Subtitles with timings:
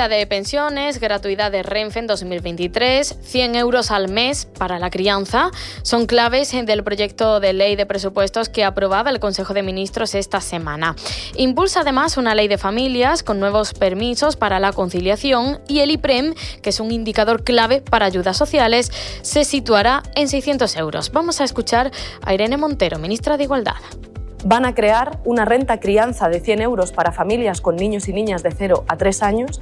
[0.00, 5.50] De pensiones, gratuidad de Renfe en 2023, 100 euros al mes para la crianza
[5.82, 10.40] son claves del proyecto de ley de presupuestos que aprobaba el Consejo de Ministros esta
[10.40, 10.96] semana.
[11.36, 16.32] Impulsa además una ley de familias con nuevos permisos para la conciliación y el IPREM,
[16.62, 21.12] que es un indicador clave para ayudas sociales, se situará en 600 euros.
[21.12, 21.90] Vamos a escuchar
[22.22, 23.76] a Irene Montero, ministra de Igualdad
[24.44, 28.42] van a crear una renta crianza de 100 euros para familias con niños y niñas
[28.42, 29.60] de 0 a 3 años.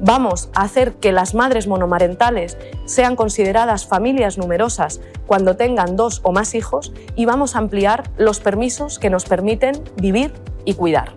[0.00, 6.32] Vamos a hacer que las madres monomarentales sean consideradas familias numerosas cuando tengan dos o
[6.32, 10.32] más hijos y vamos a ampliar los permisos que nos permiten vivir
[10.64, 11.14] y cuidar.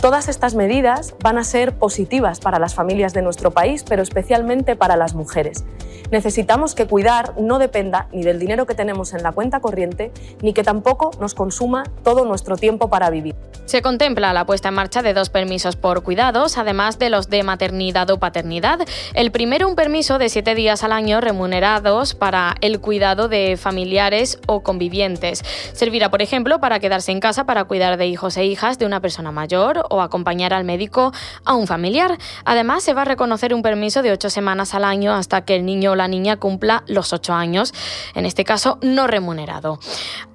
[0.00, 4.76] Todas estas medidas van a ser positivas para las familias de nuestro país, pero especialmente
[4.76, 5.64] para las mujeres.
[6.12, 10.52] Necesitamos que cuidar no dependa ni del dinero que tenemos en la cuenta corriente, ni
[10.52, 13.34] que tampoco nos consuma todo nuestro tiempo para vivir.
[13.66, 17.42] Se contempla la puesta en marcha de dos permisos por cuidados, además de los de
[17.42, 18.78] maternidad o paternidad.
[19.14, 24.38] El primero, un permiso de siete días al año remunerados para el cuidado de familiares
[24.46, 25.44] o convivientes.
[25.74, 29.00] Servirá, por ejemplo, para quedarse en casa para cuidar de hijos e hijas de una
[29.00, 31.12] persona mayor o acompañar al médico
[31.44, 32.18] a un familiar.
[32.44, 35.64] Además, se va a reconocer un permiso de ocho semanas al año hasta que el
[35.64, 37.72] niño o la niña cumpla los ocho años,
[38.14, 39.78] en este caso no remunerado.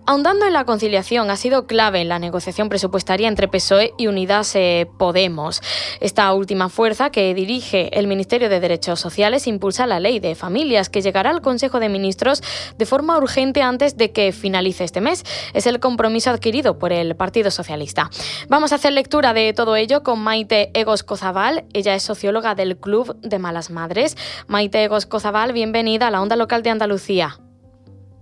[0.05, 4.53] Ahondando en la conciliación, ha sido clave en la negociación presupuestaria entre PSOE y Unidas
[4.53, 5.61] eh, Podemos.
[6.01, 10.89] Esta última fuerza que dirige el Ministerio de Derechos Sociales impulsa la ley de familias
[10.89, 12.43] que llegará al Consejo de Ministros
[12.77, 15.23] de forma urgente antes de que finalice este mes.
[15.53, 18.09] Es el compromiso adquirido por el Partido Socialista.
[18.49, 21.63] Vamos a hacer lectura de todo ello con Maite Egos Cozabal.
[21.71, 24.17] Ella es socióloga del Club de Malas Madres.
[24.47, 27.39] Maite Egos Cozabal, bienvenida a la onda local de Andalucía.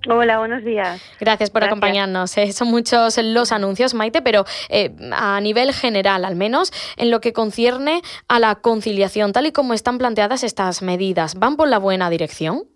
[0.09, 1.01] Hola, buenos días.
[1.19, 2.35] Gracias por acompañarnos.
[2.37, 7.21] Eh, son muchos los anuncios, Maite, pero eh, a nivel general, al menos en lo
[7.21, 11.77] que concierne a la conciliación, tal y como están planteadas estas medidas, ¿van por la
[11.77, 12.70] buena dirección?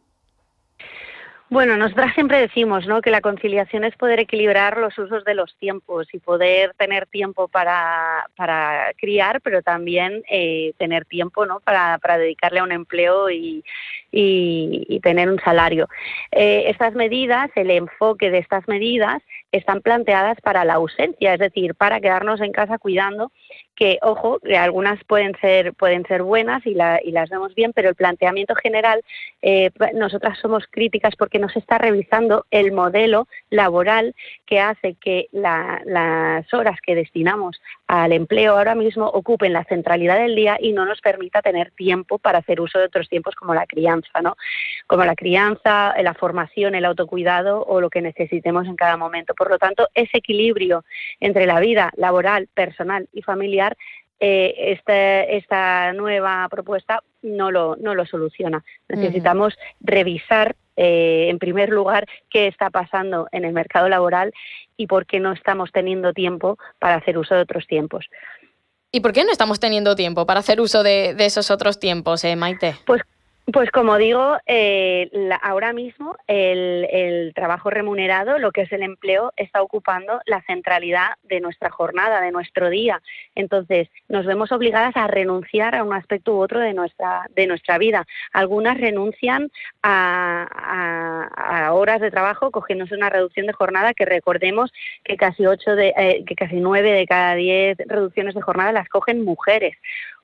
[1.48, 3.02] Bueno, nosotras siempre decimos ¿no?
[3.02, 7.48] que la conciliación es poder equilibrar los usos de los tiempos y poder tener tiempo
[7.48, 11.60] para, para criar, pero también eh, tener tiempo ¿no?
[11.60, 13.64] para, para dedicarle a un empleo y,
[14.12, 15.88] y, tener un salario.
[16.32, 21.76] Eh, estas medidas, el enfoque de estas medidas están planteadas para la ausencia, es decir,
[21.76, 23.32] para quedarnos en casa cuidando
[23.76, 27.96] que, ojo, que algunas pueden ser, pueden ser buenas y, las vemos bien, pero el
[27.96, 29.02] planteamiento general,
[29.42, 34.16] eh, nosotras somos críticas porque no se está revisando el modelo laboral
[34.46, 40.36] que hace que las horas que destinamos al empleo ahora mismo ocupen la centralidad del
[40.36, 43.66] día y no nos permita tener tiempo para hacer uso de otros tiempos como la
[43.66, 44.36] crianza, ¿no?
[44.88, 49.34] Como la crianza, la formación, el autocuidado o lo que necesitemos en cada momento.
[49.34, 50.84] Por lo tanto, ese equilibrio
[51.20, 53.65] entre la vida laboral, personal y familiar
[54.20, 58.64] eh, este, esta nueva propuesta no lo, no lo soluciona.
[58.88, 64.34] Necesitamos revisar, eh, en primer lugar, qué está pasando en el mercado laboral
[64.78, 68.06] y por qué no estamos teniendo tiempo para hacer uso de otros tiempos.
[68.92, 72.38] ¿Y por qué no estamos teniendo tiempo para hacer uso de, esos otros tiempos, eh,
[72.38, 72.76] Maite?
[72.86, 73.02] Pues
[73.54, 75.10] pues como digo, eh,
[75.44, 81.42] ahora mismo el, trabajo remunerado, lo que es el empleo, está ocupando la centralidad de
[81.42, 83.02] nuestra jornada, de nuestro día.
[83.36, 87.78] Entonces, nos vemos obligadas a renunciar a un aspecto u otro de nuestra, de nuestra
[87.78, 88.08] vida.
[88.34, 89.52] Algunas renuncian
[89.84, 94.72] a, horas de trabajo cogiéndose una reducción de jornada que recordemos
[95.04, 98.90] que casi, ocho de, eh, que casi nueve de cada diez reducciones de jornada las
[98.90, 99.76] cogen mujeres.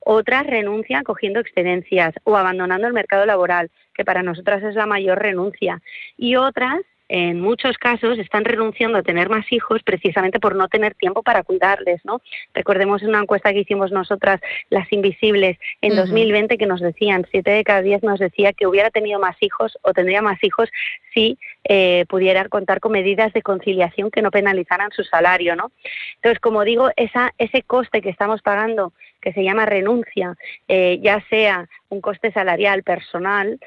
[0.04, 5.20] Otras renuncian cogiendo excedencias o abandonando el mercado laboral, que para nosotras es la mayor
[5.20, 5.80] renuncia.
[6.16, 6.80] Y otras
[7.14, 11.42] en muchos casos están renunciando a tener más hijos precisamente por no tener tiempo para
[11.42, 12.22] cuidarles, ¿no?
[12.54, 14.40] Recordemos una encuesta que hicimos nosotras,
[14.70, 18.88] las invisibles, en 2020 que nos decían, siete de cada diez nos decía que hubiera
[18.88, 20.70] tenido más hijos o tendría más hijos
[21.12, 25.70] si eh, pudiera contar con medidas de conciliación que no penalizaran su salario, ¿no?
[26.14, 30.36] Entonces, como digo, esa, ese coste que estamos pagando, que se llama renuncia,
[30.68, 33.58] eh, ya sea un coste salarial personal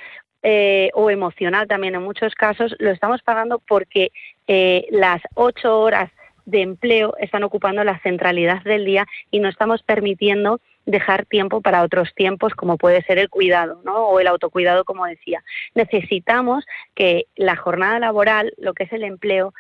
[0.44, 4.12] eh, o emocional también en muchos casos, lo estamos pagando porque
[4.48, 6.12] eh, las ocho horas
[6.46, 11.82] de empleo están ocupando la centralidad del día y no estamos permitiendo dejar tiempo para
[11.82, 14.10] otros tiempos, como puede ser el cuidado ¿no?
[14.10, 15.44] o el autocuidado, como decía.
[15.74, 16.64] Necesitamos
[16.94, 19.54] que la jornada laboral, lo que es el empleo,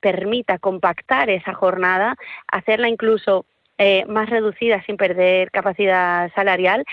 [0.00, 2.16] permita compactar esa jornada,
[2.48, 3.46] hacerla incluso
[3.82, 6.84] eh, más reducida sin perder capacidad salarial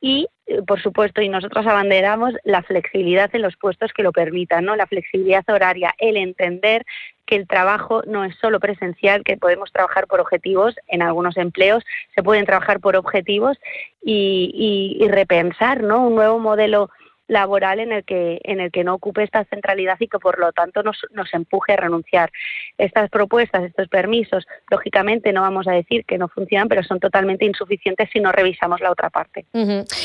[0.00, 4.64] y, eh, por supuesto, y nosotros abanderamos la flexibilidad en los puestos que lo permitan,
[4.64, 4.76] ¿no?
[4.76, 6.84] La flexibilidad horaria, el entender
[7.26, 11.82] que el trabajo no es solo presencial, que podemos trabajar por objetivos, en algunos empleos
[12.14, 13.58] se pueden trabajar por objetivos
[14.00, 16.06] y, y repensar, ¿no?
[16.06, 16.90] Un nuevo modelo
[17.28, 20.52] laboral en el que en el que no ocupe esta centralidad y que por lo
[20.52, 22.30] tanto nos, nos empuje a renunciar.
[22.78, 27.44] Estas propuestas, estos permisos, lógicamente no vamos a decir que no funcionan, pero son totalmente
[27.44, 29.46] insuficientes si no revisamos la otra parte.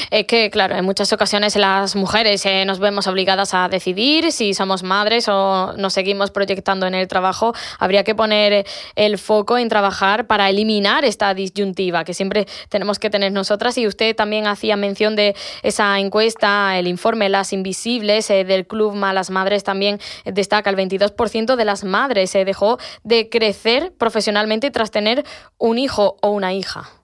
[0.09, 4.53] Es que, claro, en muchas ocasiones las mujeres eh, nos vemos obligadas a decidir si
[4.53, 7.53] somos madres o nos seguimos proyectando en el trabajo.
[7.79, 8.65] Habría que poner
[8.95, 13.77] el foco en trabajar para eliminar esta disyuntiva que siempre tenemos que tener nosotras.
[13.77, 18.95] Y usted también hacía mención de esa encuesta, el informe las Invisibles eh, del Club
[18.95, 24.91] Malas Madres también destaca el 22% de las madres se dejó de crecer profesionalmente tras
[24.91, 25.25] tener
[25.57, 27.00] un hijo o una hija.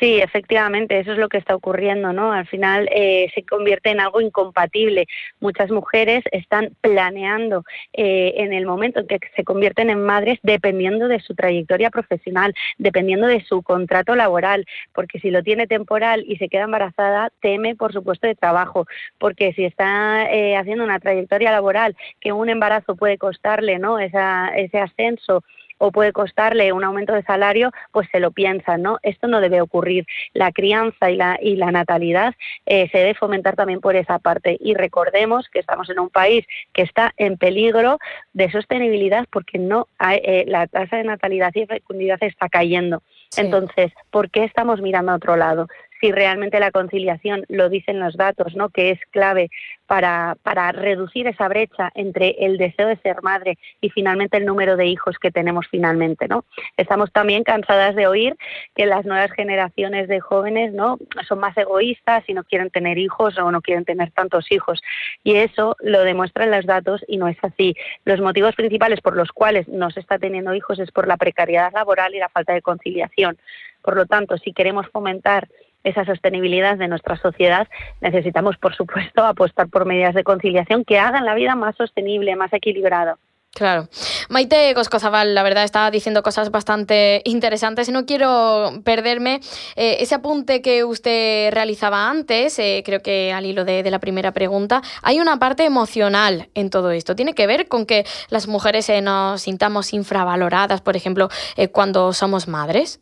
[0.00, 2.32] Sí, efectivamente, eso es lo que está ocurriendo, ¿no?
[2.32, 5.06] Al final eh, se convierte en algo incompatible.
[5.40, 11.08] Muchas mujeres están planeando eh, en el momento en que se convierten en madres dependiendo
[11.08, 16.36] de su trayectoria profesional, dependiendo de su contrato laboral, porque si lo tiene temporal y
[16.36, 18.86] se queda embarazada, teme, por supuesto, de trabajo,
[19.18, 23.98] porque si está eh, haciendo una trayectoria laboral que un embarazo puede costarle, ¿no?
[23.98, 25.42] Esa, ese ascenso
[25.84, 28.98] o puede costarle un aumento de salario, pues se lo piensan, ¿no?
[29.02, 30.06] Esto no debe ocurrir.
[30.32, 32.34] La crianza y la, y la natalidad
[32.64, 34.56] eh, se debe fomentar también por esa parte.
[34.60, 37.98] Y recordemos que estamos en un país que está en peligro
[38.32, 43.02] de sostenibilidad porque no eh, la tasa de natalidad y fecundidad está cayendo.
[43.36, 45.68] Entonces, ¿por qué estamos mirando a otro lado?
[46.00, 48.68] Si realmente la conciliación, lo dicen los datos, ¿no?
[48.68, 49.50] que es clave
[49.86, 54.76] para, para reducir esa brecha entre el deseo de ser madre y finalmente el número
[54.76, 56.28] de hijos que tenemos finalmente.
[56.28, 56.44] ¿no?
[56.76, 58.36] Estamos también cansadas de oír
[58.74, 60.98] que las nuevas generaciones de jóvenes ¿no?
[61.28, 64.80] son más egoístas y no quieren tener hijos o no quieren tener tantos hijos.
[65.22, 67.74] Y eso lo demuestran los datos y no es así.
[68.04, 71.72] Los motivos principales por los cuales no se está teniendo hijos es por la precariedad
[71.72, 73.38] laboral y la falta de conciliación.
[73.82, 75.48] Por lo tanto, si queremos fomentar
[75.84, 77.68] esa sostenibilidad de nuestra sociedad,
[78.00, 82.52] necesitamos, por supuesto, apostar por medidas de conciliación que hagan la vida más sostenible, más
[82.52, 83.16] equilibrada.
[83.54, 83.88] Claro.
[84.30, 89.40] Maite Coscozabal, la verdad, estaba diciendo cosas bastante interesantes no quiero perderme
[89.76, 94.32] eh, ese apunte que usted realizaba antes, eh, creo que al hilo de, la primera
[94.32, 94.82] pregunta.
[95.02, 97.14] Hay una parte emocional en todo esto.
[97.14, 101.28] Tiene que ver con que las mujeres eh, nos sintamos infravaloradas, por ejemplo,
[101.70, 103.00] cuando somos madres.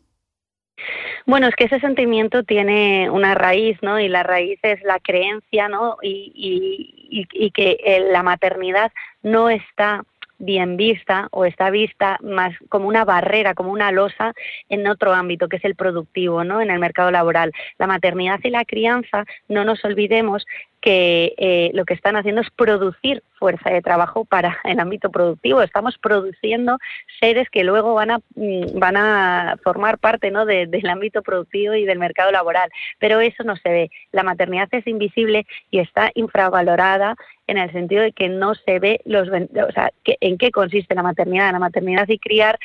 [1.25, 3.99] Bueno, es que ese sentimiento tiene una raíz, ¿no?
[3.99, 5.97] Y la raíz es la creencia, ¿no?
[6.01, 8.91] Y, y, y, que eh, la maternidad
[9.21, 10.03] no está
[10.39, 14.33] bien vista o está vista más como una barrera, como una losa
[14.67, 16.59] en otro ámbito, que es el productivo, ¿no?
[16.59, 17.53] En el mercado laboral.
[17.77, 20.45] La maternidad y la crianza, no nos olvidemos
[20.83, 25.61] que eh, lo que están haciendo es producir fuerza de trabajo para el ámbito productivo.
[25.61, 26.77] Estamos produciendo
[27.21, 30.45] seres que luego van a, mm, van a formar parte ¿no?
[30.45, 32.69] del ámbito productivo y del mercado laboral.
[32.99, 33.91] Pero eso no se ve.
[34.11, 37.15] La maternidad es invisible y está infravalorada
[37.47, 41.03] en el sentido de que no se ve los, o sea, en qué consiste la
[41.03, 41.53] maternidad.
[41.53, 42.59] La maternidad y criar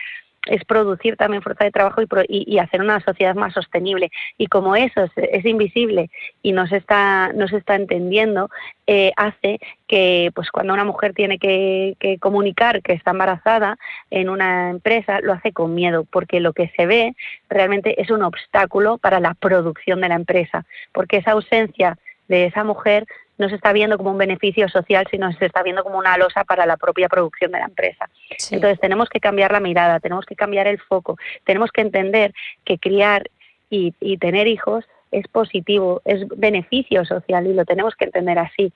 [0.46, 4.10] es producir también fuerza de trabajo y, hacer una sociedad más sostenible.
[4.36, 6.10] Y como eso es, invisible
[6.42, 8.50] y no se está, no se está entendiendo,
[8.86, 13.78] eh, hace que pues cuando una mujer tiene que, comunicar que está embarazada
[14.10, 17.14] en una empresa, lo hace con miedo, porque lo que se ve
[17.48, 22.64] realmente es un obstáculo para la producción de la empresa, porque esa ausencia de esa
[22.64, 23.06] mujer
[23.38, 26.44] no se está viendo como un beneficio social, sino se está viendo como una losa
[26.44, 28.10] para la propia producción de la empresa.
[28.50, 32.78] Entonces tenemos que cambiar la mirada, tenemos que cambiar el foco, tenemos que entender que
[32.78, 33.30] criar
[33.70, 38.72] y, tener hijos es positivo, es beneficio social y lo tenemos que entender así.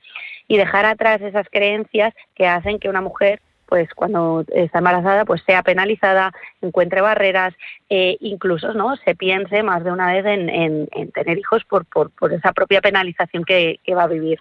[0.49, 3.41] Y dejar atrás esas creencias que hacen que una mujer
[3.73, 7.55] pues cuando está embarazada pues sea penalizada, encuentre barreras,
[7.89, 12.53] eh, incluso no se piense más de una vez en, tener hijos por, por, esa
[12.53, 14.39] propia penalización que, va a vivir.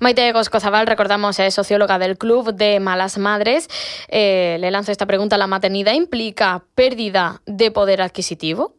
[0.00, 3.68] Maite Goscozabal, recordamos, es socióloga del Club de Malas Madres.
[4.08, 5.36] Eh, le lanzo esta pregunta.
[5.36, 8.75] ¿La maternidad implica pérdida de poder adquisitivo?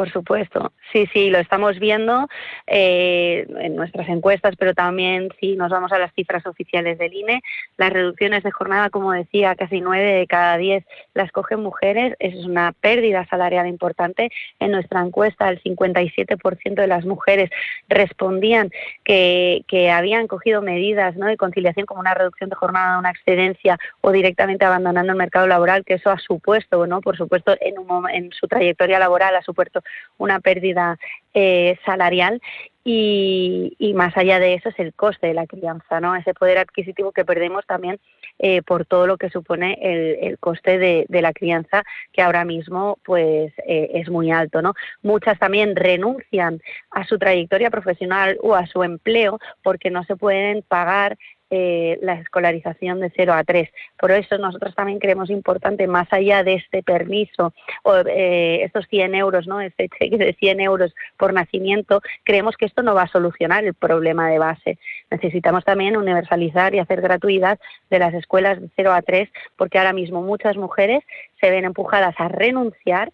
[0.00, 0.72] Por supuesto.
[0.94, 2.26] Sí, sí, lo estamos viendo
[2.66, 7.42] eh, en nuestras encuestas, pero también si nos vamos a las cifras oficiales del INE,
[7.76, 12.16] las reducciones de jornada, como decía, casi nueve de cada diez las cogen mujeres.
[12.18, 14.30] Eso es una pérdida salarial importante.
[14.58, 17.50] En nuestra encuesta, el 57% de las mujeres
[17.90, 18.70] respondían
[19.04, 21.26] que, que habían cogido medidas ¿no?
[21.26, 25.84] de conciliación como una reducción de jornada, una excedencia o directamente abandonando el mercado laboral,
[25.84, 27.02] que eso ha supuesto, ¿no?
[27.02, 29.82] por supuesto, en, un, en su trayectoria laboral ha supuesto
[30.18, 30.98] una pérdida
[31.34, 32.40] eh, salarial
[32.84, 36.16] y, más allá de eso es el coste de la crianza, ¿no?
[36.16, 38.00] Ese poder adquisitivo que perdemos también
[38.38, 43.52] eh, por todo lo que supone el, coste de, la crianza, que ahora mismo pues
[43.66, 44.74] eh, es muy alto, ¿no?
[45.02, 50.62] Muchas también renuncian a su trayectoria profesional o a su empleo porque no se pueden
[50.62, 51.18] pagar
[51.50, 53.68] eh, la escolarización de 0 a 3.
[53.98, 57.52] Por eso nosotros también creemos importante, más allá de este permiso,
[57.82, 59.60] o eh, estos 100 euros, ¿no?
[59.60, 63.74] este cheque de 100 euros por nacimiento, creemos que esto no va a solucionar el
[63.74, 64.78] problema de base.
[65.10, 67.58] Necesitamos también universalizar y hacer gratuidad
[67.90, 71.02] de las escuelas de 0 a 3, porque ahora mismo muchas mujeres
[71.40, 73.10] se ven empujadas a renunciar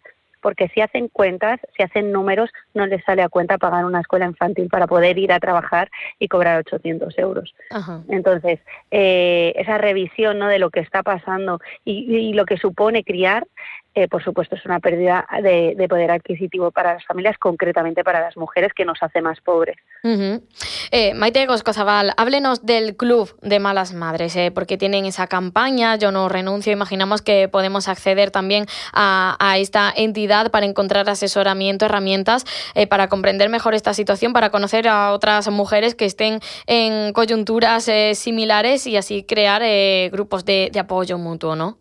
[0.46, 4.26] porque si hacen cuentas, si hacen números, no les sale a cuenta pagar una escuela
[4.26, 7.52] infantil para poder ir a trabajar y cobrar 800 euros.
[8.08, 8.60] Entonces,
[8.92, 10.46] eh, esa revisión ¿no?
[10.46, 13.44] de lo que está pasando y, lo que supone criar
[13.96, 18.36] eh, por supuesto, es una pérdida de, poder adquisitivo para las familias, concretamente para las
[18.36, 19.78] mujeres, que nos hace más pobres.
[20.90, 26.12] eh, Maite Goscozabal, háblenos del Club de Malas Madres, eh, porque tienen esa campaña, Yo
[26.12, 32.86] no renuncio, imaginamos que podemos acceder también a, esta entidad para encontrar asesoramiento, herramientas, eh,
[32.86, 38.86] para comprender mejor esta situación, para conocer a otras mujeres que estén en coyunturas similares
[38.86, 39.62] y así crear
[40.10, 41.78] grupos de, de apoyo mutuo, ¿no?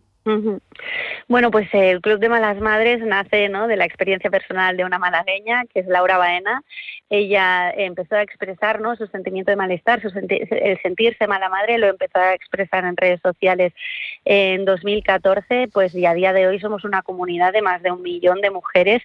[1.27, 3.67] Bueno, pues el Club de Malas Madres nace ¿no?
[3.67, 6.63] de la experiencia personal de una malagueña, que es Laura Baena.
[7.09, 8.95] Ella empezó a expresar ¿no?
[8.95, 13.21] su sentimiento de malestar, su el sentirse mala madre, lo empezó a expresar en redes
[13.21, 13.73] sociales
[14.25, 18.01] en 2014, pues y a día de hoy somos una comunidad de más de un
[18.01, 19.03] millón de mujeres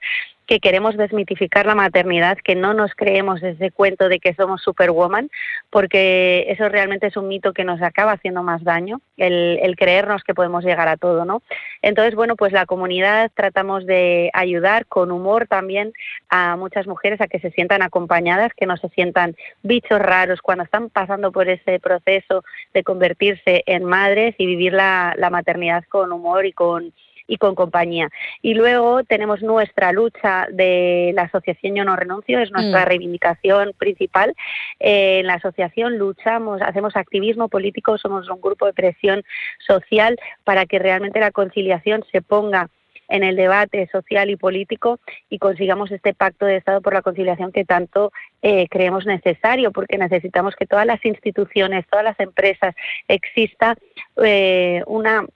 [0.51, 5.31] que queremos desmitificar la maternidad, que no nos creemos ese cuento de que somos superwoman,
[5.71, 10.35] porque eso realmente es un mito que nos acaba haciendo más daño, el, creernos que
[10.35, 11.41] podemos llegar a todo, ¿no?
[11.83, 15.93] Entonces, bueno, pues la comunidad tratamos de ayudar con humor también
[16.31, 20.65] a muchas mujeres a que se sientan acompañadas, que no se sientan bichos raros cuando
[20.65, 22.43] están pasando por ese proceso
[22.75, 26.93] de convertirse en madres y vivir la maternidad con humor y con
[27.31, 28.11] y con compañía.
[28.43, 32.89] Y luego tenemos nuestra lucha de la asociación Yo No Renuncio, es nuestra mm.
[32.89, 34.35] reivindicación principal.
[34.81, 39.23] Eh, en la asociación luchamos, hacemos activismo político, somos un grupo de presión
[39.65, 42.69] social para que realmente la conciliación se ponga
[43.09, 47.53] en el debate social y político y consigamos este pacto de Estado por la conciliación
[47.53, 52.75] que tanto eh, creemos necesario, porque necesitamos que todas las instituciones, todas las empresas
[53.09, 53.77] exista
[54.23, 55.27] eh, una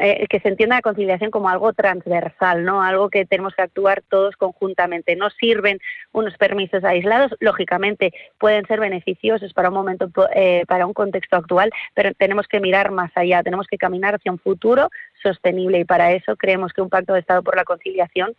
[0.00, 2.82] eh, que se entienda la conciliación como algo transversal, ¿no?
[2.82, 5.16] Algo que tenemos que actuar todos conjuntamente.
[5.16, 5.80] No sirven
[6.12, 11.70] unos permisos aislados, lógicamente pueden ser beneficiosos para un momento, eh, para un contexto actual,
[11.94, 14.90] pero tenemos que mirar más allá, tenemos que caminar hacia un futuro
[15.22, 18.34] sostenible y para eso creemos que un pacto de Estado por la conciliación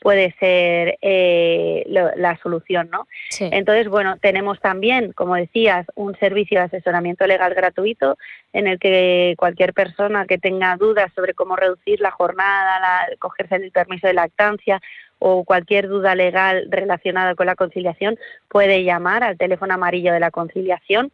[0.00, 3.06] puede ser eh, la solución, ¿no?
[3.38, 8.16] Entonces, bueno, tenemos también, como decías, un servicio de asesoramiento legal gratuito
[8.52, 13.56] en el que cualquier persona que tenga dudas sobre cómo reducir la jornada, la, cogerse
[13.56, 14.80] el permiso de lactancia
[15.18, 20.30] o cualquier duda legal relacionada con la conciliación puede llamar al teléfono amarillo de la
[20.30, 21.12] conciliación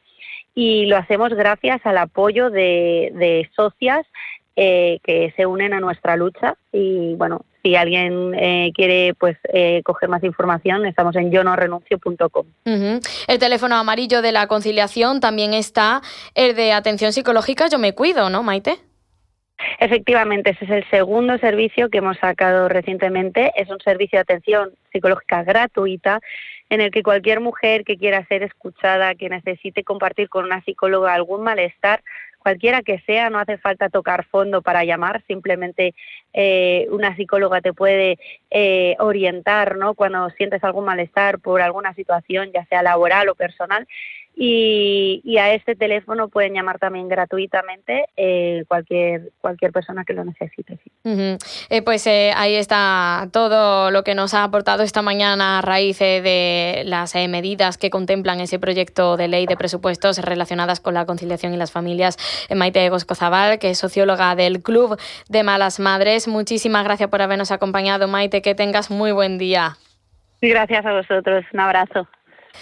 [0.55, 4.07] y lo hacemos gracias al apoyo de, de socias
[4.55, 9.83] eh, que se unen a nuestra lucha y bueno, si alguien eh, quiere pues eh,
[9.85, 12.47] coger más información, estamos en yo no renuncio.com.
[12.65, 16.01] El teléfono amarillo de la conciliación también está
[16.37, 18.77] el de atención psicológica Yo me cuido, ¿no, Maite?
[19.81, 23.51] Efectivamente, ese es el segundo servicio que hemos sacado recientemente.
[23.57, 26.21] Es un servicio de atención psicológica gratuita
[26.71, 31.15] en el que cualquier mujer que quiera ser escuchada, que necesite compartir con una psicóloga
[31.15, 32.03] algún malestar,
[32.47, 35.97] cualquiera que sea, no hace falta tocar fondo para llamar, simplemente
[36.33, 38.21] eh, una psicóloga te puede
[38.53, 39.95] eh, orientar ¿no?
[39.95, 43.89] cuando sientes algún malestar por alguna situación, ya sea laboral o personal,
[44.39, 50.79] y, a este teléfono pueden llamar también gratuitamente eh, cualquier cualquier persona que lo necesite.
[51.05, 55.99] Eh, pues eh, ahí está todo lo que nos ha aportado esta mañana a raíz
[55.99, 61.55] de las medidas que contemplan ese proyecto de ley de presupuestos relacionadas con la conciliación
[61.55, 62.19] y las familias.
[62.55, 64.99] Maite Goscozabal, que es socióloga del Club
[65.31, 66.29] de Malas Madres.
[66.29, 68.43] Muchísimas gracias por habernos acompañado, Maite.
[68.43, 69.77] Que tengas muy buen día.
[70.43, 71.45] Gracias a vosotros.
[71.55, 72.07] Un abrazo.